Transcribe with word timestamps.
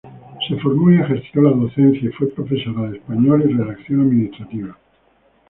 Se 0.47 0.55
formó 0.61 0.89
y 0.91 0.99
ejerció 0.99 1.43
la 1.43 1.51
docencia 1.51 2.09
y 2.09 2.11
fue 2.13 2.31
profesora 2.31 2.89
de 2.89 2.97
español 2.97 3.47
y 3.47 3.53
redacción 3.53 4.01
administrativa. 4.01 4.75